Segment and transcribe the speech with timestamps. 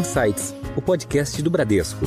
[0.00, 2.06] Insights, o podcast do Bradesco.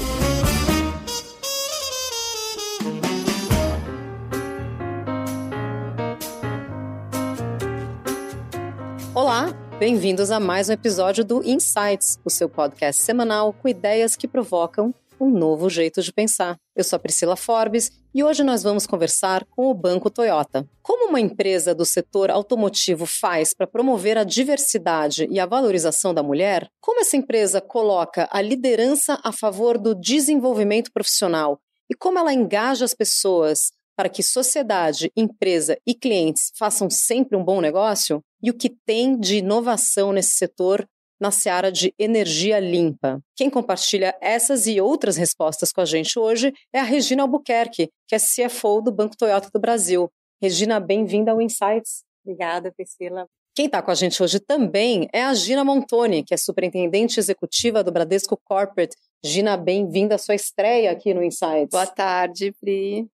[9.14, 14.28] Olá, bem-vindos a mais um episódio do Insights, o seu podcast semanal com ideias que
[14.28, 14.92] provocam
[15.24, 16.58] um novo jeito de pensar.
[16.76, 20.68] Eu sou a Priscila Forbes e hoje nós vamos conversar com o Banco Toyota.
[20.82, 26.22] Como uma empresa do setor automotivo faz para promover a diversidade e a valorização da
[26.22, 26.70] mulher?
[26.82, 31.58] Como essa empresa coloca a liderança a favor do desenvolvimento profissional?
[31.90, 37.44] E como ela engaja as pessoas para que sociedade, empresa e clientes façam sempre um
[37.44, 38.22] bom negócio?
[38.42, 40.86] E o que tem de inovação nesse setor
[41.24, 43.22] na seara de energia limpa.
[43.34, 48.14] Quem compartilha essas e outras respostas com a gente hoje é a Regina Albuquerque, que
[48.14, 50.12] é CFO do Banco Toyota do Brasil.
[50.42, 52.04] Regina, bem-vinda ao Insights.
[52.26, 53.26] Obrigada, Priscila.
[53.56, 57.82] Quem está com a gente hoje também é a Gina Montoni, que é superintendente executiva
[57.82, 58.94] do Bradesco Corporate.
[59.24, 61.70] Gina, bem-vinda à sua estreia aqui no Insights.
[61.72, 63.08] Boa tarde, Pri.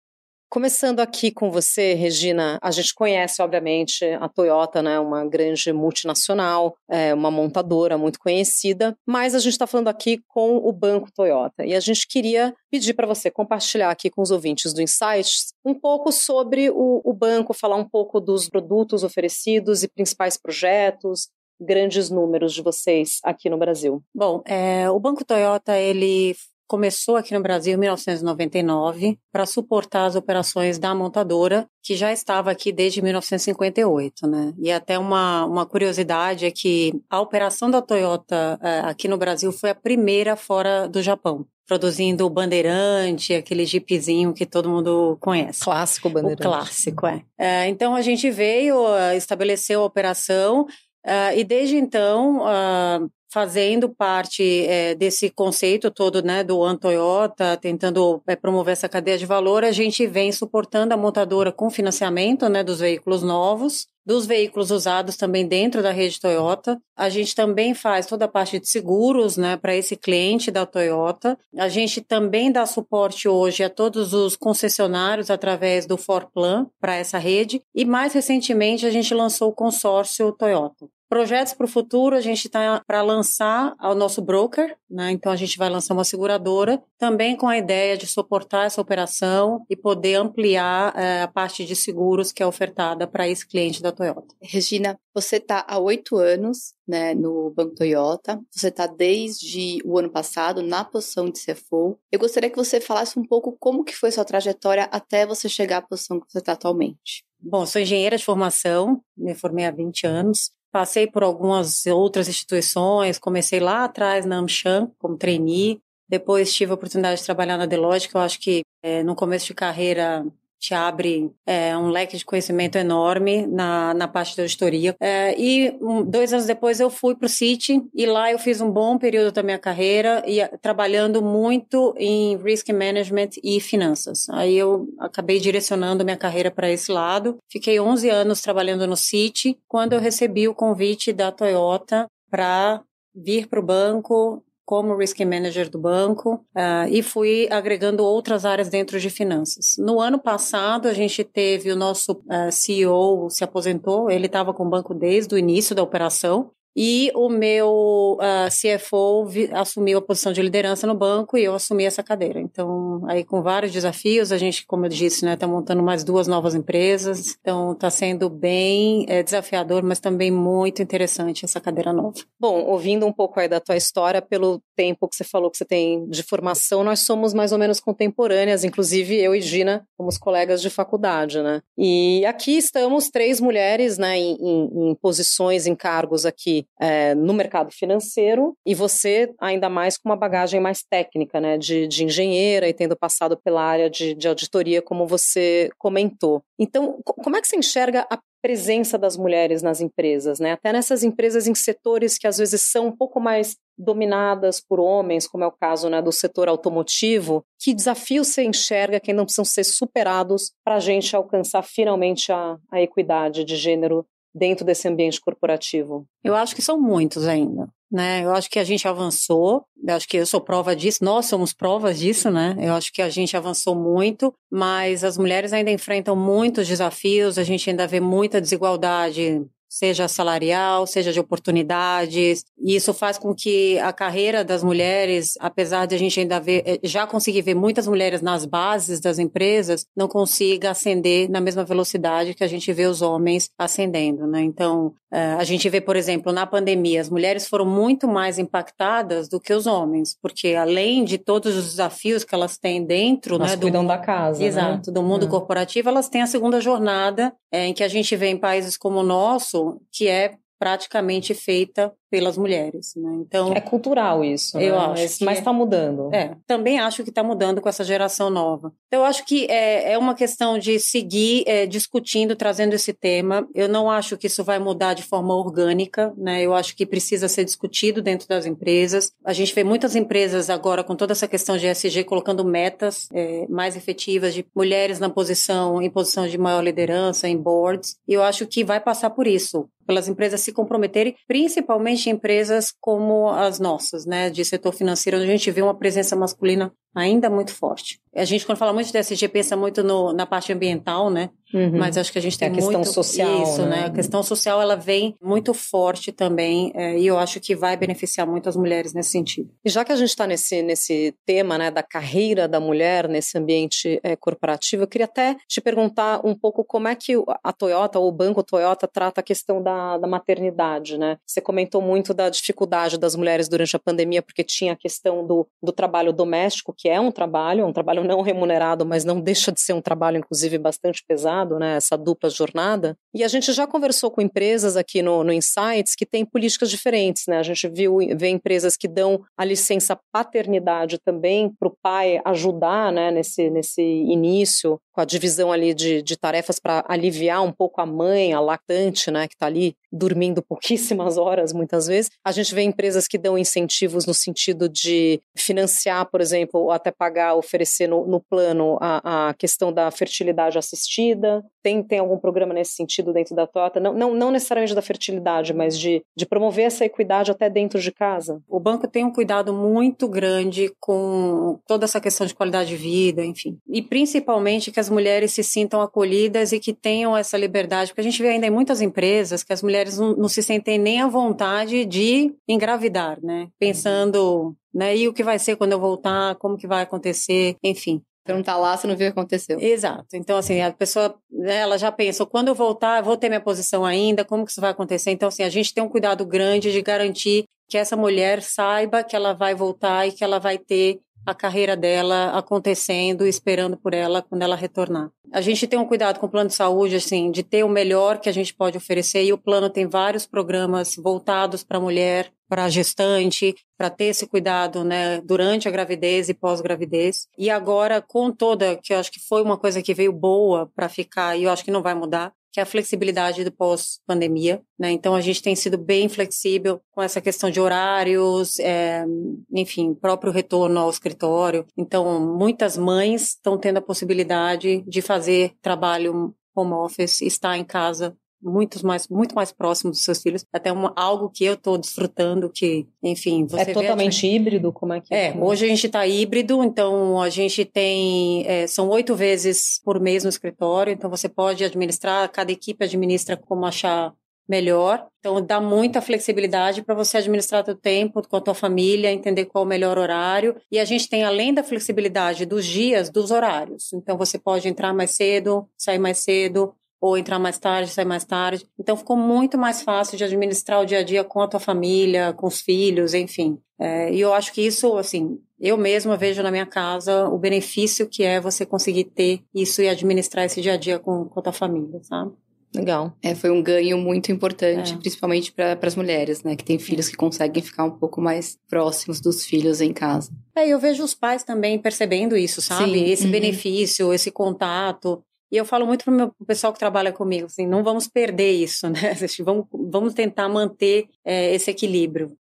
[0.51, 6.75] Começando aqui com você, Regina, a gente conhece, obviamente, a Toyota, né, uma grande multinacional,
[6.89, 11.63] é uma montadora muito conhecida, mas a gente está falando aqui com o Banco Toyota
[11.63, 15.75] e a gente queria pedir para você compartilhar aqui com os ouvintes do Insights um
[15.75, 21.29] pouco sobre o, o banco, falar um pouco dos produtos oferecidos e principais projetos,
[21.61, 24.01] grandes números de vocês aqui no Brasil.
[24.15, 26.35] Bom, é, o Banco Toyota ele
[26.69, 32.51] começou aqui no Brasil em 1999 para suportar as operações da montadora, que já estava
[32.51, 34.53] aqui desde 1958, né?
[34.59, 39.51] E até uma, uma curiosidade é que a operação da Toyota é, aqui no Brasil
[39.51, 45.63] foi a primeira fora do Japão produzindo o Bandeirante, aquele jeepzinho que todo mundo conhece.
[45.63, 46.41] Clássico Bandeirante.
[46.41, 47.23] O clássico, é.
[47.37, 50.63] é então a gente veio, uh, estabeleceu a operação
[51.05, 57.57] uh, e desde então uh, fazendo parte é, desse conceito todo, né, do One Toyota,
[57.57, 62.49] tentando é, promover essa cadeia de valor, a gente vem suportando a montadora com financiamento,
[62.49, 66.81] né, dos veículos novos, dos veículos usados também dentro da rede Toyota.
[66.97, 71.37] A gente também faz toda a parte de seguros, né, para esse cliente da Toyota.
[71.55, 77.19] A gente também dá suporte hoje a todos os concessionários através do Forplan para essa
[77.19, 77.61] rede.
[77.75, 80.87] E mais recentemente a gente lançou o consórcio Toyota.
[81.09, 85.11] Projetos para o futuro, a gente está para lançar o nosso broker, né?
[85.11, 89.65] Então a gente vai lançar uma seguradora, também com a ideia de suportar essa operação
[89.67, 93.91] e poder ampliar é, a parte de seguros que é ofertada para esse cliente da
[93.91, 94.35] Toyota.
[94.39, 100.11] Regina, você está há oito anos né, no Banco Toyota, você está desde o ano
[100.11, 101.97] passado na posição de CFO.
[102.11, 105.77] Eu gostaria que você falasse um pouco como que foi sua trajetória até você chegar
[105.77, 107.25] à posição que você está atualmente.
[107.41, 110.51] Bom, sou engenheira de formação, me formei há 20 anos.
[110.71, 116.75] Passei por algumas outras instituições, comecei lá atrás na Amchan como trainee, depois tive a
[116.75, 120.25] oportunidade de trabalhar na Deloitte, que eu acho que é, no começo de carreira
[120.59, 124.95] te abre é, um leque de conhecimento enorme na, na parte da auditoria.
[124.99, 128.59] É, e um, dois anos depois eu fui para o City e lá eu fiz
[128.59, 134.29] um bom período da minha carreira e trabalhando muito em risk management e finanças.
[134.29, 137.37] Aí eu acabei direcionando minha carreira para esse lado.
[137.49, 142.81] Fiquei 11 anos trabalhando no City quando eu recebi o convite da Toyota para
[143.15, 148.69] vir para o banco como risk manager do banco uh, e fui agregando outras áreas
[148.69, 149.73] dentro de finanças.
[149.79, 154.53] No ano passado, a gente teve o nosso uh, ah, CEO se aposentou, ele estava
[154.53, 159.97] com o banco desde o início da operação e o meu uh, ah, CFO assumiu
[159.97, 162.39] a posição de liderança no banco e eu assumi essa cadeira.
[162.39, 166.27] Então, aí com vários desafios, a gente, como eu disse, né, está montando mais duas
[166.27, 167.37] novas empresas.
[167.41, 172.13] Então, está sendo bem é, desafiador, mas também muito interessante essa cadeira nova.
[172.39, 175.65] Bom, ouvindo um pouco aí da tua história, pelo tempo que você falou que você
[175.65, 180.61] tem de formação, nós somos mais ou menos contemporâneas, inclusive eu e Gina somos colegas
[180.61, 181.61] de faculdade, né?
[181.77, 187.33] E aqui estamos três mulheres, né, em, em, em posições, em cargos aqui é, no
[187.33, 192.67] mercado financeiro e você ainda mais com uma bagagem mais técnica, né, de, de engenheira
[192.67, 196.41] e tendo passado pela área de, de auditoria, como você comentou.
[196.57, 200.53] Então, como é que você enxerga a presença das mulheres nas empresas, né?
[200.53, 205.27] Até nessas empresas em setores que às vezes são um pouco mais dominadas por homens,
[205.27, 209.45] como é o caso né, do setor automotivo, que desafios você enxerga que ainda precisam
[209.45, 215.19] ser superados para a gente alcançar finalmente a, a equidade de gênero dentro desse ambiente
[215.19, 216.05] corporativo?
[216.23, 217.69] Eu acho que são muitos ainda.
[217.91, 218.23] Né?
[218.23, 221.53] Eu acho que a gente avançou, eu acho que eu sou prova disso, nós somos
[221.53, 222.55] provas disso, né?
[222.59, 227.43] Eu acho que a gente avançou muito, mas as mulheres ainda enfrentam muitos desafios, a
[227.43, 232.43] gente ainda vê muita desigualdade seja salarial, seja de oportunidades.
[232.57, 236.63] E isso faz com que a carreira das mulheres, apesar de a gente ainda ver,
[236.65, 241.63] eh, já conseguir ver muitas mulheres nas bases das empresas, não consiga ascender na mesma
[241.63, 244.41] velocidade que a gente vê os homens ascendendo, né?
[244.41, 249.39] Então, a gente vê, por exemplo, na pandemia, as mulheres foram muito mais impactadas do
[249.39, 253.57] que os homens, porque além de todos os desafios que elas têm dentro, elas né,
[253.57, 254.93] cuidam do, da casa, exato, né?
[254.93, 255.29] do mundo é.
[255.29, 258.99] corporativo, elas têm a segunda jornada, é, em que a gente vê em países como
[258.99, 263.19] o nosso, que é praticamente feita pelas mulheres, né?
[263.21, 265.03] Então é cultural isso, eu né?
[265.03, 266.13] acho, mas está mudando.
[266.13, 268.73] É, também acho que está mudando com essa geração nova.
[268.87, 273.47] Então, eu acho que é, é uma questão de seguir é, discutindo, trazendo esse tema.
[273.53, 276.41] Eu não acho que isso vai mudar de forma orgânica, né?
[276.41, 279.11] Eu acho que precisa ser discutido dentro das empresas.
[279.23, 283.45] A gente vê muitas empresas agora com toda essa questão de ESG colocando metas é,
[283.47, 287.97] mais efetivas de mulheres na posição, em posição de maior liderança, em boards.
[288.07, 292.73] E eu acho que vai passar por isso, pelas empresas se comprometerem, principalmente principalmente empresas
[292.79, 297.29] como as nossas, né, de setor financeiro, onde a gente vê uma presença masculina ainda
[297.29, 297.99] muito forte.
[298.15, 301.29] A gente, quando fala muito de SG, pensa muito no, na parte ambiental, né?
[301.53, 301.77] Uhum.
[301.77, 303.69] Mas acho que a gente tem é a questão muito social, isso, né?
[303.69, 303.85] né?
[303.85, 308.27] A questão social ela vem muito forte também é, e eu acho que vai beneficiar
[308.27, 309.49] muito as mulheres nesse sentido.
[309.65, 313.37] E já que a gente está nesse nesse tema, né, da carreira da mulher nesse
[313.37, 317.13] ambiente é, corporativo, eu queria até te perguntar um pouco como é que
[317.43, 321.17] a Toyota ou o banco Toyota trata a questão da, da maternidade, né?
[321.25, 325.47] Você comentou muito da dificuldade das mulheres durante a pandemia porque tinha a questão do,
[325.61, 329.59] do trabalho doméstico que é um trabalho, um trabalho não remunerado, mas não deixa de
[329.59, 331.75] ser um trabalho, inclusive, bastante pesado, né?
[331.75, 332.95] Essa dupla jornada.
[333.13, 337.23] E a gente já conversou com empresas aqui no, no Insights que têm políticas diferentes,
[337.27, 337.37] né?
[337.37, 342.93] A gente viu vê empresas que dão a licença paternidade também para o pai ajudar,
[342.93, 343.11] né?
[343.11, 347.85] Nesse, nesse início, com a divisão ali de, de tarefas para aliviar um pouco a
[347.85, 349.27] mãe, a lactante, né?
[349.27, 352.09] Que está ali dormindo pouquíssimas horas, muitas vezes.
[352.23, 356.91] A gente vê empresas que dão incentivos no sentido de financiar, por exemplo, ou até
[356.91, 361.43] pagar, oferecer no, no plano a, a, questão da fertilidade assistida.
[361.63, 363.79] Tem, tem algum programa nesse sentido dentro da Toyota?
[363.79, 367.91] Não, não, não necessariamente da fertilidade, mas de, de promover essa equidade até dentro de
[367.91, 368.41] casa.
[368.47, 373.25] O banco tem um cuidado muito grande com toda essa questão de qualidade de vida,
[373.25, 373.57] enfim.
[373.67, 378.03] E principalmente que as mulheres se sintam acolhidas e que tenham essa liberdade, porque a
[378.03, 381.07] gente vê ainda em muitas empresas que as mulheres não, não se sentem nem à
[381.07, 383.47] vontade de engravidar, né?
[383.57, 384.95] Pensando né?
[384.95, 388.01] E o que vai ser quando eu voltar, como que vai acontecer, enfim.
[388.25, 389.59] Você não tá lá, você não viu o que aconteceu.
[389.59, 390.05] Exato.
[390.13, 393.41] Então, assim, a pessoa, né, ela já pensa, quando eu voltar, eu vou ter minha
[393.41, 395.09] posição ainda, como que isso vai acontecer?
[395.11, 399.15] Então, assim, a gente tem um cuidado grande de garantir que essa mulher saiba que
[399.15, 404.21] ela vai voltar e que ela vai ter a carreira dela acontecendo, esperando por ela
[404.21, 405.11] quando ela retornar.
[405.31, 408.19] A gente tem um cuidado com o plano de saúde, assim, de ter o melhor
[408.19, 412.31] que a gente pode oferecer e o plano tem vários programas voltados para a mulher,
[412.47, 417.27] para a gestante, para ter esse cuidado, né, durante a gravidez e pós-gravidez.
[417.37, 420.89] E agora, com toda, que eu acho que foi uma coisa que veio boa para
[420.89, 424.61] ficar e eu acho que não vai mudar, que é a flexibilidade do pós-pandemia.
[424.77, 424.91] Né?
[424.91, 429.05] Então, a gente tem sido bem flexível com essa questão de horários, é,
[429.53, 431.65] enfim, próprio retorno ao escritório.
[431.77, 438.17] Então, muitas mães estão tendo a possibilidade de fazer trabalho home office, estar em casa
[438.41, 440.45] muito mais, muito mais próximo dos seus filhos.
[440.51, 444.29] Até uma, algo que eu estou desfrutando, que, enfim, você É totalmente a...
[444.29, 444.71] híbrido?
[444.71, 445.33] Como é que é?
[445.39, 450.23] hoje a gente está híbrido, então a gente tem, é, são oito vezes por mês
[450.23, 454.13] no escritório, então você pode administrar, cada equipe administra como achar
[454.49, 455.05] melhor.
[455.19, 459.63] Então dá muita flexibilidade para você administrar seu tempo com a tua família, entender qual
[459.63, 460.55] é o melhor horário.
[460.71, 463.93] E a gente tem além da flexibilidade dos dias, dos horários.
[463.93, 468.25] Então você pode entrar mais cedo, sair mais cedo, ou entrar mais tarde, sair mais
[468.25, 468.65] tarde.
[468.77, 472.33] Então ficou muito mais fácil de administrar o dia a dia com a tua família,
[472.33, 473.57] com os filhos, enfim.
[473.79, 478.07] É, e eu acho que isso, assim, eu mesma vejo na minha casa o benefício
[478.07, 481.43] que é você conseguir ter isso e administrar esse dia a dia com, com a
[481.43, 482.33] tua família, sabe?
[482.75, 483.13] Legal.
[483.23, 484.97] É, foi um ganho muito importante, é.
[484.97, 486.55] principalmente para as mulheres, né?
[486.55, 490.31] Que têm filhos que conseguem ficar um pouco mais próximos dos filhos em casa.
[490.55, 492.91] É, eu vejo os pais também percebendo isso, sabe?
[492.91, 493.05] Sim.
[493.05, 493.31] Esse uhum.
[493.31, 495.23] benefício, esse contato.
[495.51, 498.87] E eu falo muito para o pessoal que trabalha comigo, assim, não vamos perder isso,
[498.87, 499.15] né?
[499.43, 502.37] Vamos, vamos tentar manter é, esse equilíbrio.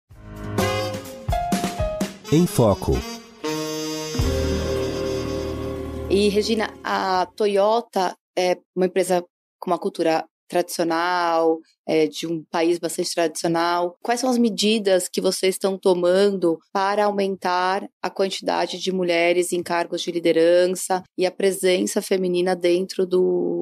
[2.31, 2.93] Em Foco.
[6.09, 9.23] E, Regina, a Toyota é uma empresa
[9.59, 13.97] com uma cultura tradicional, é, de um país bastante tradicional.
[14.01, 19.61] Quais são as medidas que vocês estão tomando para aumentar a quantidade de mulheres em
[19.61, 23.54] cargos de liderança e a presença feminina dentro do,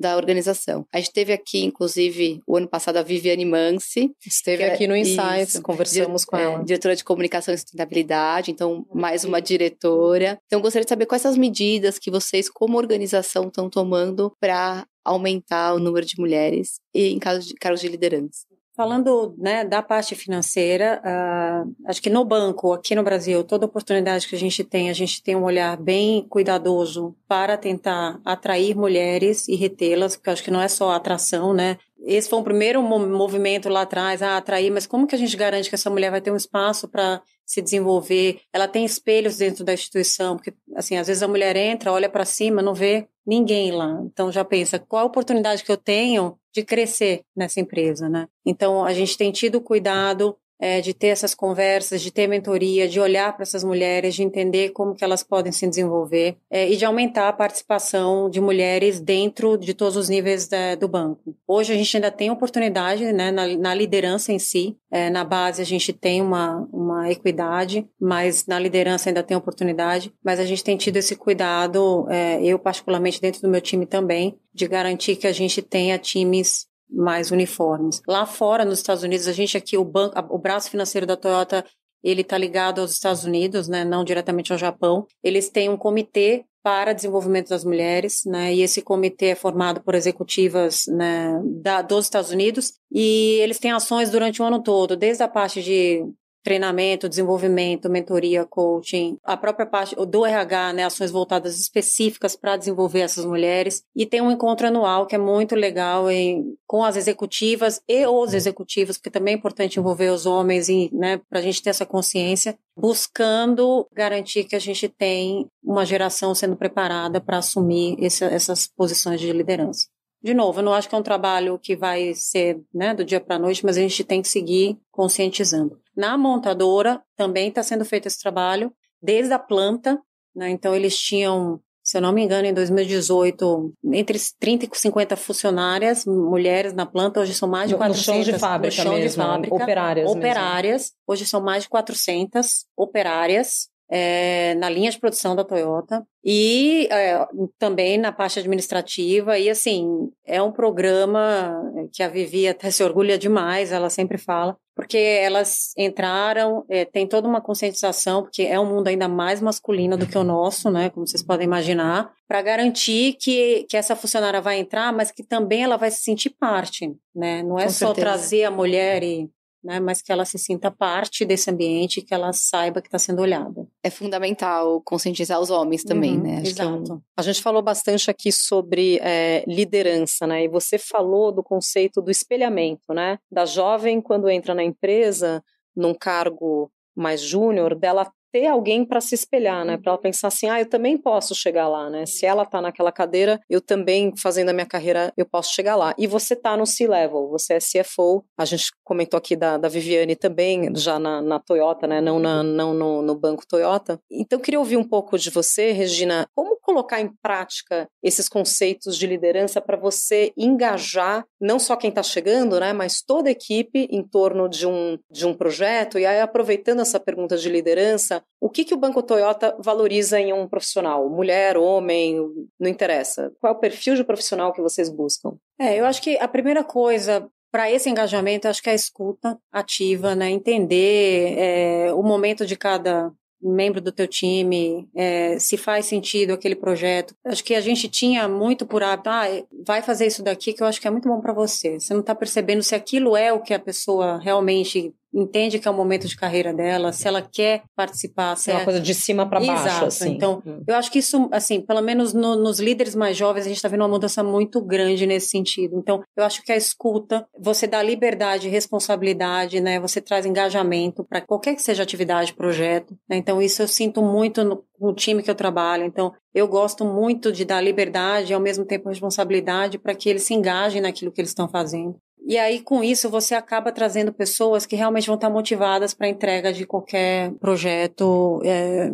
[0.00, 0.86] da organização.
[0.92, 4.10] A gente teve aqui, inclusive, o ano passado, a Viviane Mansi.
[4.26, 6.60] Esteve é aqui no Insights, isso, conversamos com ela.
[6.60, 10.40] É, diretora de comunicação e sustentabilidade, então, mais uma diretora.
[10.46, 14.86] Então, gostaria de saber quais são as medidas que vocês, como organização, estão tomando para
[15.04, 18.49] aumentar o número de mulheres em casos de cargos de liderança.
[18.76, 24.28] Falando né, da parte financeira, uh, acho que no banco, aqui no Brasil, toda oportunidade
[24.28, 29.48] que a gente tem, a gente tem um olhar bem cuidadoso para tentar atrair mulheres
[29.48, 31.78] e retê-las, porque acho que não é só atração, né?
[32.02, 35.68] Esse foi o primeiro movimento lá atrás, ah, atrair, mas como que a gente garante
[35.68, 38.42] que essa mulher vai ter um espaço para se desenvolver?
[38.52, 42.24] Ela tem espelhos dentro da instituição, porque, assim, às vezes a mulher entra, olha para
[42.24, 44.00] cima, não vê ninguém lá.
[44.04, 48.28] Então já pensa, qual a oportunidade que eu tenho de crescer nessa empresa, né?
[48.46, 53.00] Então a gente tem tido cuidado é, de ter essas conversas, de ter mentoria, de
[53.00, 56.84] olhar para essas mulheres, de entender como que elas podem se desenvolver é, e de
[56.84, 61.34] aumentar a participação de mulheres dentro de todos os níveis da, do banco.
[61.48, 65.62] Hoje a gente ainda tem oportunidade né, na, na liderança em si, é, na base
[65.62, 70.62] a gente tem uma, uma equidade, mas na liderança ainda tem oportunidade, mas a gente
[70.62, 75.26] tem tido esse cuidado, é, eu particularmente dentro do meu time também, de garantir que
[75.26, 78.02] a gente tenha times mais uniformes.
[78.06, 81.64] Lá fora, nos Estados Unidos, a gente aqui, o banco, o braço financeiro da Toyota,
[82.02, 85.06] ele está ligado aos Estados Unidos, né, não diretamente ao Japão.
[85.22, 89.94] Eles têm um comitê para desenvolvimento das mulheres, né, e esse comitê é formado por
[89.94, 95.22] executivas né, da, dos Estados Unidos, e eles têm ações durante o ano todo, desde
[95.22, 96.04] a parte de
[96.42, 103.00] treinamento, desenvolvimento, mentoria, coaching, a própria parte do RH, né, ações voltadas específicas para desenvolver
[103.00, 103.82] essas mulheres.
[103.94, 108.34] E tem um encontro anual que é muito legal em, com as executivas e os
[108.34, 111.86] executivos, porque também é importante envolver os homens e, né, para a gente ter essa
[111.86, 118.66] consciência, buscando garantir que a gente tem uma geração sendo preparada para assumir esse, essas
[118.66, 119.86] posições de liderança.
[120.22, 123.20] De novo, eu não acho que é um trabalho que vai ser né, do dia
[123.20, 125.80] para a noite, mas a gente tem que seguir conscientizando.
[125.96, 128.70] Na montadora também está sendo feito esse trabalho,
[129.02, 129.98] desde a planta,
[130.36, 135.16] né, então eles tinham, se eu não me engano, em 2018, entre 30 e 50
[135.16, 138.06] funcionárias, mulheres na planta, hoje são mais de 400.
[138.06, 140.96] No chão de fábrica no chão mesmo, de fábrica, operárias Operárias, mesmo.
[141.06, 147.26] hoje são mais de 400 operárias, é, na linha de produção da Toyota e é,
[147.58, 149.38] também na parte administrativa.
[149.38, 151.60] E assim, é um programa
[151.92, 157.06] que a Vivi até se orgulha demais, ela sempre fala, porque elas entraram, é, tem
[157.06, 160.88] toda uma conscientização, porque é um mundo ainda mais masculino do que o nosso, né?
[160.90, 165.64] Como vocês podem imaginar, para garantir que, que essa funcionária vai entrar, mas que também
[165.64, 167.42] ela vai se sentir parte, né?
[167.42, 168.06] Não é Com só certeza.
[168.06, 169.28] trazer a mulher e
[169.62, 173.20] né, mas que ela se sinta parte desse ambiente, que ela saiba que está sendo
[173.20, 173.66] olhada.
[173.82, 176.36] É fundamental conscientizar os homens também, Uhum, né?
[176.38, 177.02] Acho é Exato.
[177.16, 180.44] A gente falou bastante aqui sobre é, liderança, né?
[180.44, 183.18] E você falou do conceito do espelhamento, né?
[183.30, 185.42] Da jovem, quando entra na empresa,
[185.76, 189.76] num cargo mais júnior, dela ter alguém para se espelhar, né?
[189.76, 192.06] Para ela pensar assim, ah, eu também posso chegar lá, né?
[192.06, 195.94] Se ela tá naquela cadeira, eu também, fazendo a minha carreira, eu posso chegar lá.
[195.98, 198.24] E você tá no C-level, você é CFO.
[198.38, 202.00] A gente comentou aqui da, da Viviane também, já na, na Toyota, né?
[202.00, 204.00] Não, na, não no, no banco Toyota.
[204.10, 208.96] Então, eu queria ouvir um pouco de você, Regina, como colocar em prática esses conceitos
[208.96, 213.88] de liderança para você engajar não só quem está chegando, né, mas toda a equipe
[213.90, 215.98] em torno de um, de um projeto.
[215.98, 220.32] E aí, aproveitando essa pergunta de liderança, o que, que o Banco Toyota valoriza em
[220.32, 221.08] um profissional?
[221.08, 222.16] Mulher, homem,
[222.58, 223.32] não interessa.
[223.40, 225.36] Qual é o perfil de profissional que vocês buscam?
[225.58, 229.38] É, eu acho que a primeira coisa para esse engajamento, acho que é a escuta
[229.52, 230.30] ativa, né?
[230.30, 233.12] Entender é, o momento de cada
[233.42, 237.14] membro do teu time, é, se faz sentido aquele projeto.
[237.24, 239.24] Acho que a gente tinha muito por hábito, ah,
[239.66, 241.80] vai fazer isso daqui que eu acho que é muito bom para você.
[241.80, 245.70] Você não está percebendo se aquilo é o que a pessoa realmente entende que é
[245.70, 249.28] o momento de carreira dela, se ela quer participar, se É uma coisa de cima
[249.28, 249.86] para baixo, Exato.
[249.86, 250.10] assim.
[250.10, 250.62] Então, Hum.
[250.66, 253.68] eu acho que isso, assim, pelo menos no- nos líderes mais jovens, a gente está
[253.68, 255.76] vendo uma mudança muito grande nesse sentido.
[255.78, 259.78] Então, eu acho que a escuta, você dá liberdade, responsabilidade, né?
[259.80, 262.96] Você traz engajamento para qualquer que seja atividade, projeto.
[263.08, 263.16] né?
[263.16, 265.84] Então, isso eu sinto muito no, no time que eu trabalho.
[265.84, 270.22] Então, eu gosto muito de dar liberdade e, ao mesmo tempo, responsabilidade para que eles
[270.22, 271.96] se engajem naquilo que eles estão fazendo.
[272.26, 276.10] E aí, com isso, você acaba trazendo pessoas que realmente vão estar motivadas para a
[276.10, 278.40] entrega de qualquer projeto.
[278.44, 278.92] é,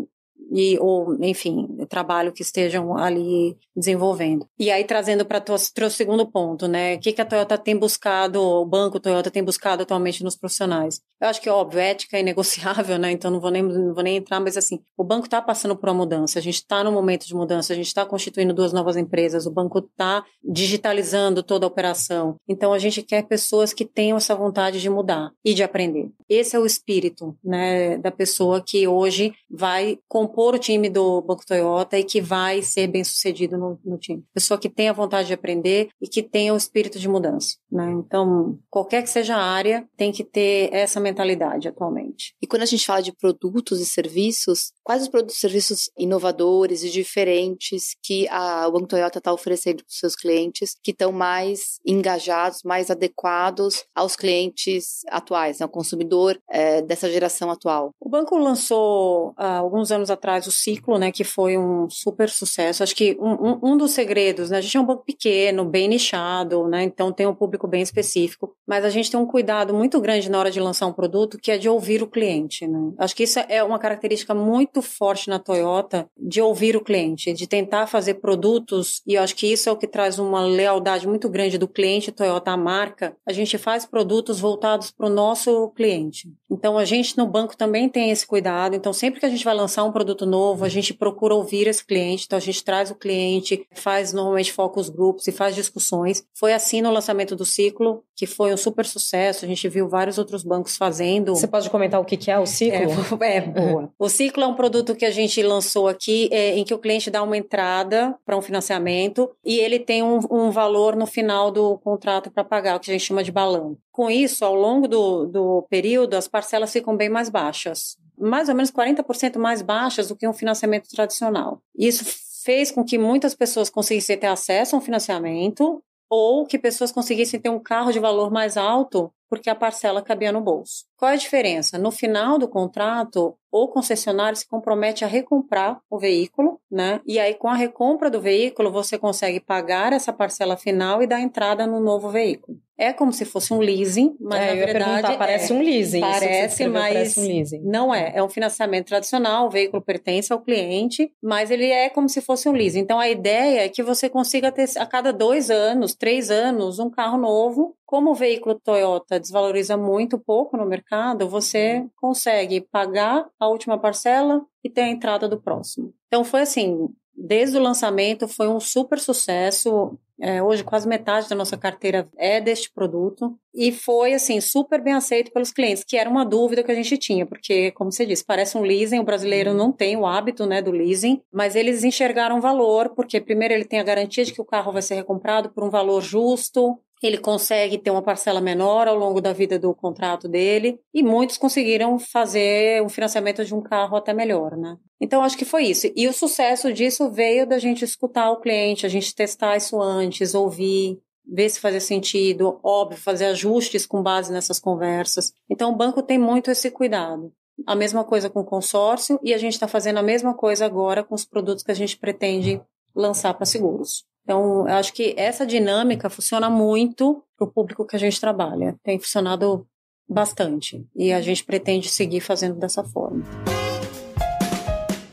[0.57, 4.49] e ou enfim trabalho que estejam ali desenvolvendo.
[4.59, 6.95] E aí trazendo para o segundo ponto, né?
[6.95, 11.03] O que, que a Toyota tem buscado, o banco Toyota tem buscado atualmente nos profissionais?
[11.21, 13.13] Eu acho que óbvio, ética é negociável, né?
[13.13, 15.91] Então não vou nem não vou nem entrar, mas assim o banco está passando por
[15.91, 16.39] uma mudança.
[16.39, 17.75] A gente está no momento de mudança.
[17.75, 19.45] A gente está constituindo duas novas empresas.
[19.45, 22.37] O banco está digitalizando toda a operação.
[22.49, 26.09] Então a gente quer pessoas que tenham essa vontade de mudar e de aprender.
[26.29, 31.45] Esse é o espírito, né, da pessoa que hoje vai compor o time do Banco
[31.47, 34.25] Toyota e que vai ser bem sucedido no, no time.
[34.33, 37.91] Pessoa que tem a vontade de aprender e que tenha o espírito de mudança, né?
[37.93, 42.35] Então, qualquer que seja a área, tem que ter essa mentalidade atualmente.
[42.41, 46.83] E quando a gente fala de produtos e serviços, quais os produtos e serviços inovadores
[46.83, 51.13] e diferentes que a, o Banco Toyota está oferecendo para os seus clientes, que estão
[51.13, 57.91] mais engajados, mais adequados aos clientes atuais, né, ao consumidor é, dessa geração atual?
[58.01, 62.83] O banco lançou há alguns anos atrás o Ciclo, né, que foi um super sucesso.
[62.83, 65.89] Acho que um, um, um dos segredos, né, a gente é um banco pequeno, bem
[65.89, 70.01] nichado, né, então tem um público bem específico, mas a gente tem um cuidado muito
[70.01, 72.67] grande na hora de lançar um produto que é de ouvir o cliente.
[72.67, 72.93] Né?
[72.99, 77.47] Acho que isso é uma característica muito forte na Toyota de ouvir o cliente, de
[77.47, 81.29] tentar fazer produtos, e eu acho que isso é o que traz uma lealdade muito
[81.29, 83.17] grande do cliente Toyota à marca.
[83.27, 86.33] A gente faz produtos voltados para o nosso cliente.
[86.51, 88.75] Então a gente no banco também tem esse cuidado.
[88.75, 91.85] Então sempre que a gente vai lançar um produto novo, a gente procura ouvir esse
[91.85, 92.25] cliente.
[92.25, 96.25] Então a gente traz o cliente, faz normalmente focus grupos e faz discussões.
[96.33, 99.45] Foi assim no lançamento do ciclo, que foi um super sucesso.
[99.45, 101.35] A gente viu vários outros bancos fazendo.
[101.35, 102.93] Você pode comentar o que é o ciclo?
[103.21, 103.93] É, é boa.
[103.99, 107.11] o ciclo é um produto que a gente lançou aqui, é, em que o cliente
[107.11, 111.79] dá uma entrada para um financiamento e ele tem um, um valor no final do
[111.79, 113.77] contrato para pagar, o que a gente chama de balão.
[113.91, 118.55] Com isso, ao longo do, do período, as parcelas ficam bem mais baixas mais ou
[118.55, 121.61] menos 40% mais baixas do que um financiamento tradicional.
[121.77, 122.05] Isso
[122.45, 127.41] fez com que muitas pessoas conseguissem ter acesso a um financiamento ou que pessoas conseguissem
[127.41, 130.85] ter um carro de valor mais alto porque a parcela cabia no bolso.
[130.97, 131.79] Qual é a diferença?
[131.79, 137.01] No final do contrato, o concessionário se compromete a recomprar o veículo, né?
[137.05, 141.21] E aí, com a recompra do veículo, você consegue pagar essa parcela final e dar
[141.21, 142.59] entrada no novo veículo.
[142.79, 146.01] É como se fosse um leasing, mas é, na verdade parece é, um leasing.
[146.01, 147.61] Parece, mas parece um leasing.
[147.63, 148.13] não é.
[148.15, 152.49] É um financiamento tradicional, o veículo pertence ao cliente, mas ele é como se fosse
[152.49, 152.81] um leasing.
[152.81, 156.91] Então a ideia é que você consiga ter a cada dois anos, três anos, um
[156.91, 157.75] carro novo.
[157.87, 161.91] Como o veículo Toyota desvaloriza muito pouco no mercado, você uhum.
[161.97, 165.95] consegue pagar a última parcela e ter a entrada do próximo.
[166.09, 169.99] Então foi assim, desde o lançamento foi um super sucesso.
[170.21, 173.39] É, hoje quase metade da nossa carteira é deste produto.
[173.55, 176.97] E foi assim super bem aceito pelos clientes, que era uma dúvida que a gente
[176.99, 180.61] tinha, porque como você disse, parece um leasing, o brasileiro não tem o hábito, né,
[180.61, 184.45] do leasing, mas eles enxergaram valor, porque primeiro ele tem a garantia de que o
[184.45, 188.97] carro vai ser recomprado por um valor justo, ele consegue ter uma parcela menor ao
[188.97, 193.97] longo da vida do contrato dele e muitos conseguiram fazer o financiamento de um carro
[193.97, 194.77] até melhor, né?
[195.01, 195.91] Então acho que foi isso.
[195.95, 200.35] E o sucesso disso veio da gente escutar o cliente, a gente testar isso antes,
[200.35, 205.33] ouvir, ver se fazia sentido, óbvio, fazer ajustes com base nessas conversas.
[205.51, 207.33] Então o banco tem muito esse cuidado.
[207.67, 211.03] A mesma coisa com o consórcio e a gente está fazendo a mesma coisa agora
[211.03, 212.61] com os produtos que a gente pretende
[212.95, 214.05] lançar para seguros.
[214.27, 218.75] Então, eu acho que essa dinâmica funciona muito para o público que a gente trabalha.
[218.83, 219.65] Tem funcionado
[220.09, 220.85] bastante.
[220.97, 223.23] E a gente pretende seguir fazendo dessa forma.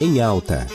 [0.01, 0.65] Em alta.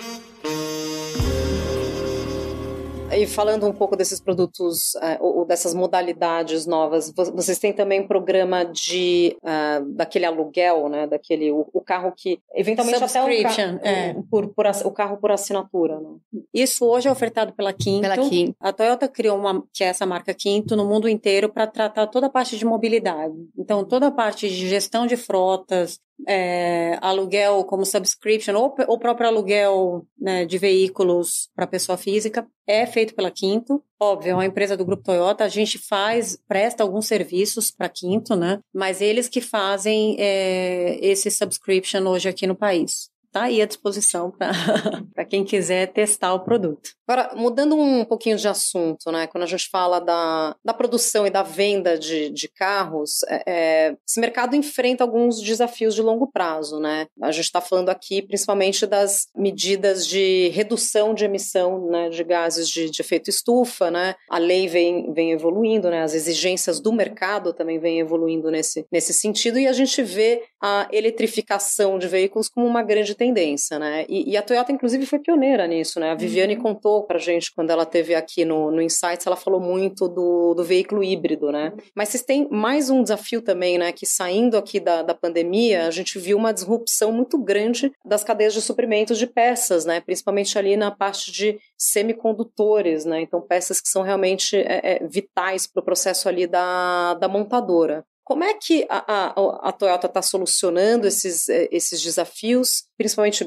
[3.19, 8.07] E falando um pouco desses produtos uh, ou, dessas modalidades novas, vocês têm também um
[8.07, 11.07] programa de uh, daquele aluguel, né?
[11.07, 14.15] Daquele o, o carro que eventualmente até o, carro, é.
[14.31, 15.99] por, por, o carro por assinatura.
[15.99, 16.43] Né?
[16.55, 18.03] Isso hoje é ofertado pela Quinto.
[18.03, 18.55] Pela Quinto.
[18.61, 22.27] A Toyota criou uma que é essa marca Quinto no mundo inteiro para tratar toda
[22.27, 23.35] a parte de mobilidade.
[23.59, 29.29] Então toda a parte de gestão de frotas, é, aluguel como subscription ou o próprio
[29.29, 33.83] aluguel né, de veículos para pessoa física é feito pela Quinto.
[34.01, 38.37] Óbvio, é uma empresa do Grupo Toyota, a gente faz, presta alguns serviços para Quinto,
[38.37, 38.61] né?
[38.75, 44.31] Mas eles que fazem é, esse subscription hoje aqui no país está aí à disposição
[44.31, 46.91] para quem quiser testar o produto.
[47.07, 49.27] Agora, mudando um pouquinho de assunto, né?
[49.27, 53.97] Quando a gente fala da, da produção e da venda de, de carros, é, é
[54.07, 57.07] esse mercado enfrenta alguns desafios de longo prazo, né?
[57.23, 62.69] A gente está falando aqui principalmente das medidas de redução de emissão né, de gases
[62.69, 64.15] de, de efeito estufa, né?
[64.29, 66.03] A lei vem, vem evoluindo, né?
[66.03, 70.89] As exigências do mercado também vêm evoluindo nesse, nesse sentido e a gente vê a
[70.93, 74.05] eletrificação de veículos como uma grande tendência independência, né?
[74.09, 76.11] E, e, a Toyota, inclusive, foi pioneira nisso, né?
[76.11, 76.63] A Viviane uhum.
[76.63, 80.65] contou pra gente, quando ela teve aqui no, no Insights, ela falou muito do, do
[80.65, 81.73] veículo híbrido, né?
[81.75, 81.83] Uhum.
[81.95, 83.93] Mas vocês têm mais um desafio também, né?
[83.93, 88.55] Que saindo aqui da, da pandemia, a gente viu uma disrupção muito grande das cadeias
[88.55, 90.01] de suprimentos de peças, né?
[90.01, 93.21] Principalmente ali na parte de semicondutores, né?
[93.21, 98.05] Então, peças que são realmente é, é, vitais para o processo ali da, da montadora.
[98.29, 103.43] Como é que a, a, a Toyota está solucionando esses, eh, esses desafios, principalmente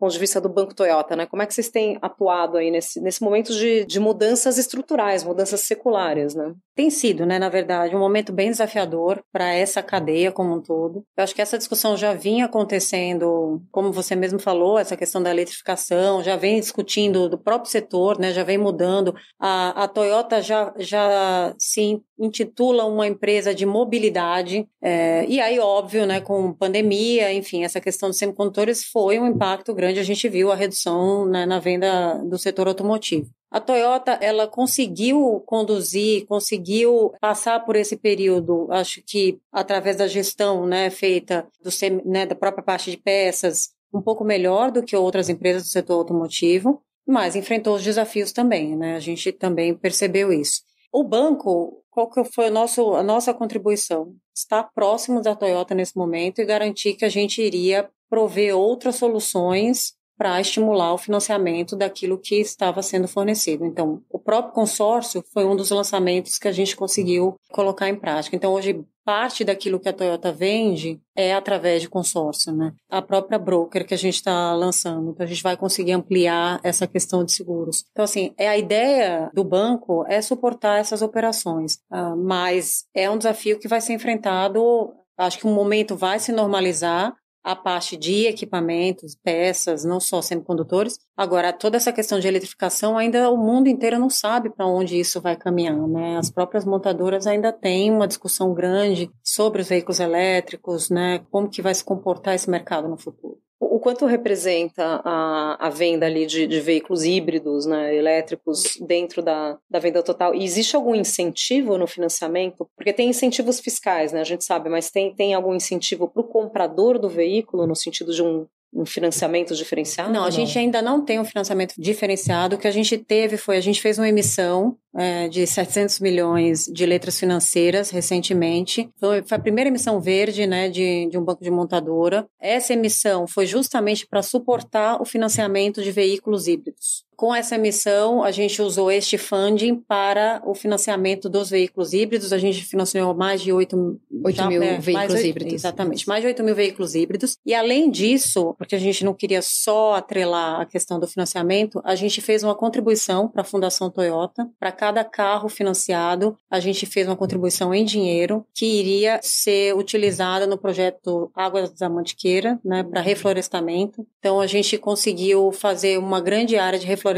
[0.00, 1.26] ponto de vista do Banco Toyota, né?
[1.26, 5.60] Como é que vocês têm atuado aí nesse, nesse momento de, de mudanças estruturais, mudanças
[5.60, 6.54] seculares, né?
[6.74, 11.04] Tem sido, né, na verdade, um momento bem desafiador para essa cadeia como um todo.
[11.14, 15.30] Eu acho que essa discussão já vinha acontecendo, como você mesmo falou, essa questão da
[15.30, 19.14] eletrificação, já vem discutindo do próprio setor, né, já vem mudando.
[19.38, 26.06] A, a Toyota já, já se intitula uma empresa de mobilidade, é, e aí, óbvio,
[26.06, 30.52] né, com pandemia, enfim, essa questão dos semicondutores foi um impacto grande, a gente viu
[30.52, 33.30] a redução né, na venda do setor automotivo.
[33.50, 40.66] A Toyota, ela conseguiu conduzir, conseguiu passar por esse período, acho que através da gestão,
[40.66, 41.70] né, feita do,
[42.08, 45.94] né, da própria parte de peças, um pouco melhor do que outras empresas do setor
[45.94, 48.94] automotivo, mas enfrentou os desafios também, né?
[48.94, 50.62] A gente também percebeu isso.
[50.92, 54.14] O banco, qual que foi o nosso, a nossa contribuição?
[54.34, 59.94] Estar próximo da Toyota nesse momento e garantir que a gente iria prover outras soluções
[60.18, 63.64] para estimular o financiamento daquilo que estava sendo fornecido.
[63.64, 68.36] Então, o próprio consórcio foi um dos lançamentos que a gente conseguiu colocar em prática.
[68.36, 72.72] Então, hoje, parte daquilo que a Toyota vende é através de consórcio, né?
[72.88, 76.86] A própria broker que a gente está lançando, então a gente vai conseguir ampliar essa
[76.86, 77.84] questão de seguros.
[77.92, 83.18] Então, assim, é a ideia do banco é suportar essas operações, uh, mas é um
[83.18, 84.92] desafio que vai ser enfrentado.
[85.18, 90.98] Acho que um momento vai se normalizar, a parte de equipamentos, peças, não só semicondutores.
[91.16, 95.20] Agora, toda essa questão de eletrificação, ainda o mundo inteiro não sabe para onde isso
[95.20, 96.18] vai caminhar, né?
[96.18, 101.20] As próprias montadoras ainda têm uma discussão grande sobre os veículos elétricos, né?
[101.30, 106.06] Como que vai se comportar esse mercado no futuro o quanto representa a, a venda
[106.06, 110.34] ali de, de, veículos híbridos, né, elétricos, dentro da, da venda total?
[110.34, 112.66] E existe algum incentivo no financiamento?
[112.74, 116.28] Porque tem incentivos fiscais, né, a gente sabe, mas tem, tem algum incentivo para o
[116.28, 120.12] comprador do veículo, no sentido de um, um financiamento diferenciado?
[120.12, 122.56] Não, a gente ainda não tem um financiamento diferenciado.
[122.56, 126.64] O que a gente teve foi, a gente fez uma emissão é, de 700 milhões
[126.64, 128.88] de letras financeiras recentemente.
[128.98, 132.26] Foi, foi a primeira emissão verde né, de, de um banco de montadora.
[132.40, 137.04] Essa emissão foi justamente para suportar o financiamento de veículos híbridos.
[137.20, 142.32] Com essa emissão, a gente usou este funding para o financiamento dos veículos híbridos.
[142.32, 145.52] A gente financiou mais de 8, 8 já, mil é, veículos 8, híbridos.
[145.52, 147.36] Exatamente, mais de 8 mil veículos híbridos.
[147.44, 151.94] E além disso, porque a gente não queria só atrelar a questão do financiamento, a
[151.94, 157.06] gente fez uma contribuição para a Fundação Toyota para cada carro financiado, a gente fez
[157.06, 163.02] uma contribuição em dinheiro que iria ser utilizada no projeto Águas da Mantiqueira, né, para
[163.02, 164.06] reflorestamento.
[164.18, 167.09] Então, a gente conseguiu fazer uma grande área de reflorestamento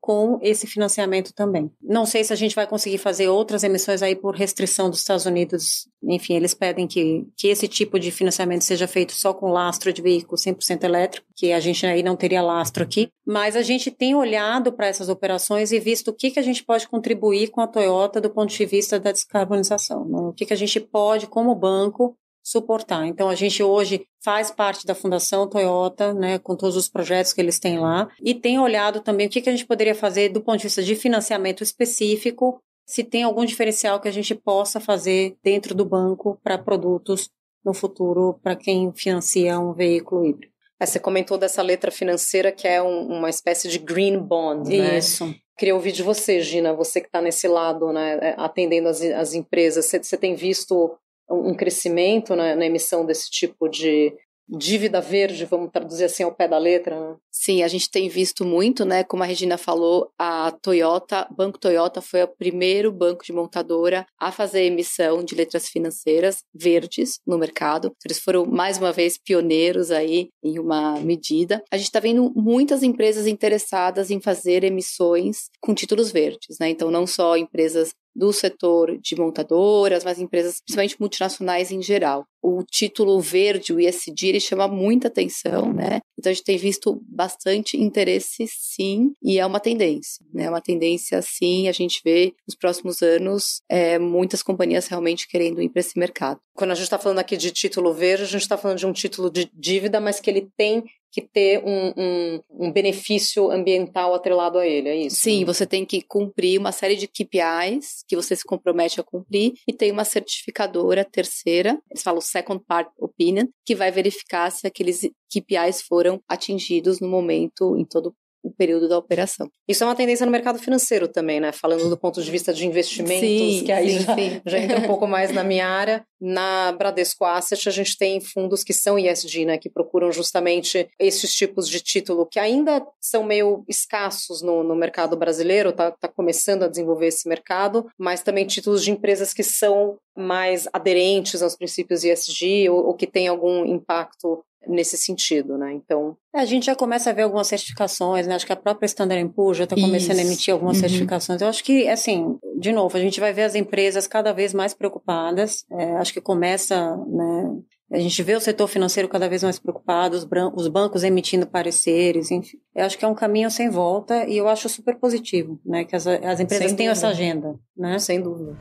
[0.00, 1.70] com esse financiamento também.
[1.82, 5.26] Não sei se a gente vai conseguir fazer outras emissões aí por restrição dos Estados
[5.26, 5.88] Unidos.
[6.02, 10.00] Enfim, eles pedem que, que esse tipo de financiamento seja feito só com lastro de
[10.00, 13.08] veículo 100% elétrico, que a gente aí não teria lastro aqui.
[13.26, 16.64] Mas a gente tem olhado para essas operações e visto o que, que a gente
[16.64, 20.04] pode contribuir com a Toyota do ponto de vista da descarbonização.
[20.04, 20.18] Né?
[20.18, 23.06] O que, que a gente pode, como banco, suportar.
[23.06, 27.40] Então, a gente hoje faz parte da Fundação Toyota, né, com todos os projetos que
[27.40, 30.40] eles têm lá, e tem olhado também o que, que a gente poderia fazer do
[30.40, 35.36] ponto de vista de financiamento específico, se tem algum diferencial que a gente possa fazer
[35.42, 37.30] dentro do banco para produtos
[37.64, 40.52] no futuro, para quem financia um veículo híbrido.
[40.82, 44.98] Você comentou dessa letra financeira que é um, uma espécie de green bond, né?
[44.98, 45.32] Isso.
[45.58, 49.34] Queria ouvir de você, Gina, você que está nesse lado, né, é, atendendo as, as
[49.34, 49.84] empresas.
[49.84, 50.96] Você tem visto
[51.30, 54.12] um crescimento né, na emissão desse tipo de,
[54.50, 57.16] dívida verde, vamos traduzir assim ao pé da letra, né?
[57.30, 59.04] Sim, a gente tem visto muito, né?
[59.04, 64.32] Como a Regina falou, a Toyota, Banco Toyota foi o primeiro banco de montadora a
[64.32, 67.92] fazer emissão de letras financeiras verdes no mercado.
[68.04, 71.62] Eles foram mais uma vez pioneiros aí em uma medida.
[71.70, 76.68] A gente está vendo muitas empresas interessadas em fazer emissões com títulos verdes, né?
[76.70, 82.24] Então não só empresas do setor de montadoras, mas empresas, principalmente multinacionais em geral.
[82.42, 86.00] O título verde, o ESG, ele chama muita atenção, né?
[86.18, 90.44] Então a gente tem visto bastante interesse, sim, e é uma tendência, né?
[90.44, 95.60] É uma tendência, sim, a gente vê nos próximos anos é, muitas companhias realmente querendo
[95.60, 96.40] ir para esse mercado.
[96.54, 98.92] Quando a gente está falando aqui de título verde, a gente está falando de um
[98.92, 104.58] título de dívida, mas que ele tem que ter um, um, um, benefício ambiental atrelado
[104.58, 105.16] a ele, é isso?
[105.16, 109.54] Sim, você tem que cumprir uma série de KPIs que você se compromete a cumprir
[109.66, 115.00] e tem uma certificadora terceira, eles falam Second Part Opinion, que vai verificar se aqueles
[115.32, 119.50] KPIs foram atingidos no momento, em todo o período da operação.
[119.68, 121.52] Isso é uma tendência no mercado financeiro também, né?
[121.52, 124.40] Falando do ponto de vista de investimentos, sim, que aí sim, já, sim.
[124.46, 126.04] já, entra um pouco mais na minha área.
[126.20, 129.58] Na Bradesco Asset, a gente tem fundos que são ISD, né?
[129.58, 135.16] Que procuram justamente esses tipos de título que ainda são meio escassos no, no mercado
[135.16, 139.98] brasileiro, tá, tá começando a desenvolver esse mercado, mas também títulos de empresas que são
[140.20, 145.72] mais aderentes aos princípios ISD ou, ou que têm algum impacto nesse sentido, né?
[145.72, 146.16] Então.
[146.34, 148.34] É, a gente já começa a ver algumas certificações, né?
[148.34, 150.82] Acho que a própria Standard Poor's já está começando a emitir algumas uhum.
[150.82, 151.40] certificações.
[151.40, 154.74] Eu acho que, assim, de novo, a gente vai ver as empresas cada vez mais
[154.74, 155.64] preocupadas.
[155.72, 157.56] É, acho que começa, né?
[157.92, 162.30] A gente vê o setor financeiro cada vez mais preocupado, os, os bancos emitindo pareceres,
[162.30, 162.56] enfim.
[162.72, 165.84] Eu acho que é um caminho sem volta e eu acho super positivo, né?
[165.84, 167.98] Que as, as empresas tenham essa agenda, né?
[167.98, 168.56] Sem dúvida.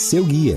[0.00, 0.56] Seu guia.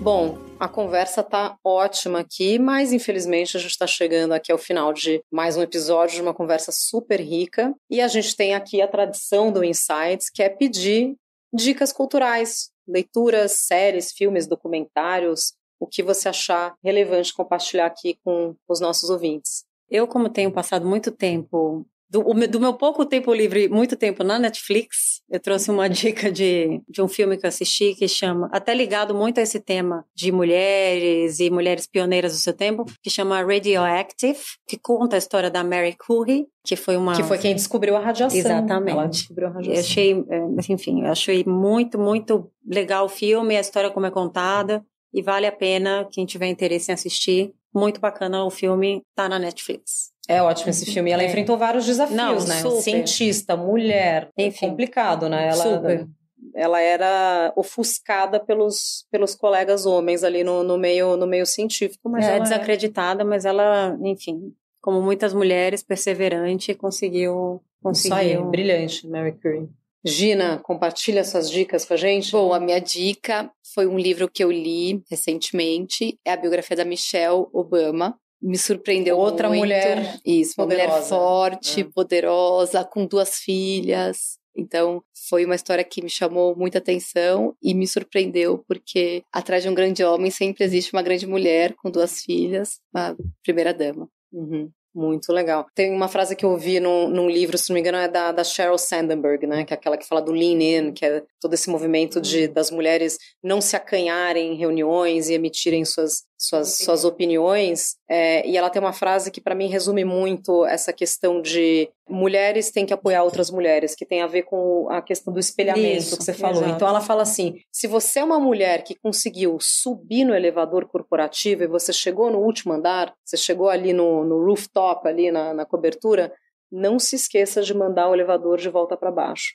[0.00, 4.94] Bom, a conversa tá ótima aqui, mas infelizmente a gente está chegando aqui ao final
[4.94, 7.74] de mais um episódio de uma conversa super rica.
[7.90, 11.14] E a gente tem aqui a tradição do Insights, que é pedir
[11.52, 18.80] dicas culturais, leituras, séries, filmes, documentários, o que você achar relevante compartilhar aqui com os
[18.80, 19.62] nossos ouvintes.
[19.90, 24.38] Eu, como tenho passado muito tempo do, do, meu pouco tempo livre, muito tempo na
[24.38, 28.74] Netflix, eu trouxe uma dica de, de um filme que eu assisti que chama, até
[28.74, 33.42] ligado muito a esse tema de mulheres e mulheres pioneiras do seu tempo, que chama
[33.42, 37.14] Radioactive, que conta a história da Mary Curie, que foi uma...
[37.14, 38.38] Que foi quem descobriu a radiação.
[38.38, 38.92] Exatamente.
[38.92, 39.74] Ela descobriu a radiação.
[39.74, 44.10] Eu achei, é, enfim, eu achei muito, muito legal o filme, a história como é
[44.10, 49.28] contada, e vale a pena, quem tiver interesse em assistir, muito bacana o filme, tá
[49.28, 50.12] na Netflix.
[50.28, 51.10] É ótimo esse filme.
[51.10, 51.26] Ela é.
[51.26, 52.60] enfrentou vários desafios, Não, né?
[52.60, 52.82] Super.
[52.82, 55.48] Cientista, mulher, Enfim, complicado, né?
[55.48, 56.06] Ela, super.
[56.54, 62.10] Ela era ofuscada pelos, pelos colegas homens ali no, no, meio, no meio científico.
[62.10, 63.24] Mas é ela desacreditada, é...
[63.24, 67.62] mas ela, enfim, como muitas mulheres, perseverante, conseguiu.
[67.82, 68.18] conseguiu...
[68.18, 69.68] Isso aí, brilhante, Mary Curie.
[70.04, 72.30] Gina, compartilha suas dicas com a gente.
[72.32, 76.84] Bom, a minha dica foi um livro que eu li recentemente, é a biografia da
[76.84, 78.18] Michelle Obama.
[78.40, 79.60] Me surpreendeu Outra muito.
[79.60, 80.92] mulher Isso, uma poderosa.
[80.92, 81.84] mulher forte, é.
[81.84, 84.38] poderosa, com duas filhas.
[84.56, 89.68] Então, foi uma história que me chamou muita atenção e me surpreendeu, porque atrás de
[89.68, 94.08] um grande homem sempre existe uma grande mulher com duas filhas, uma primeira dama.
[94.32, 94.70] Uhum.
[94.94, 95.66] Muito legal.
[95.74, 98.32] Tem uma frase que eu ouvi num, num, livro, se não me engano, é da,
[98.32, 99.64] da Sheryl Sandberg, né?
[99.64, 102.70] Que é aquela que fala do lean in, que é todo esse movimento de das
[102.70, 107.96] mulheres não se acanharem em reuniões e emitirem suas suas, suas opiniões.
[108.08, 112.70] É, e ela tem uma frase que, para mim, resume muito essa questão de mulheres
[112.70, 116.16] têm que apoiar outras mulheres, que tem a ver com a questão do espelhamento Isso,
[116.16, 116.62] que você falou.
[116.62, 116.74] Exato.
[116.74, 121.62] Então, ela fala assim: se você é uma mulher que conseguiu subir no elevador corporativo
[121.62, 125.66] e você chegou no último andar, você chegou ali no, no rooftop, ali na, na
[125.66, 126.32] cobertura,
[126.70, 129.54] não se esqueça de mandar o elevador de volta para baixo.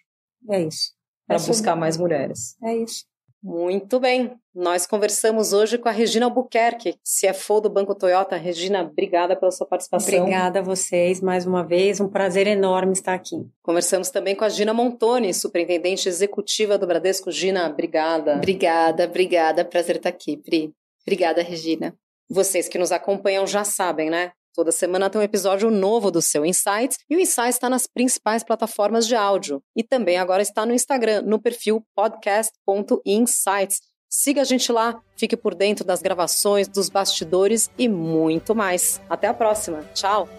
[0.49, 0.93] É isso.
[1.27, 2.55] Para é buscar mais mulheres.
[2.63, 3.05] É isso.
[3.43, 4.37] Muito bem.
[4.55, 8.37] Nós conversamos hoje com a Regina Albuquerque, CFO do Banco Toyota.
[8.37, 10.19] Regina, obrigada pela sua participação.
[10.19, 11.99] Obrigada a vocês mais uma vez.
[11.99, 13.35] Um prazer enorme estar aqui.
[13.61, 17.31] Conversamos também com a Gina Montoni, superintendente executiva do Bradesco.
[17.31, 18.37] Gina, obrigada.
[18.37, 19.65] Obrigada, obrigada.
[19.65, 20.71] Prazer estar aqui, Pri.
[21.05, 21.93] Obrigada, Regina.
[22.29, 24.31] Vocês que nos acompanham já sabem, né?
[24.53, 28.43] Toda semana tem um episódio novo do seu Insights e o Insights está nas principais
[28.43, 33.81] plataformas de áudio e também agora está no Instagram, no perfil podcast.insights.
[34.07, 39.01] Siga a gente lá, fique por dentro das gravações, dos bastidores e muito mais.
[39.09, 39.83] Até a próxima.
[39.95, 40.29] Tchau!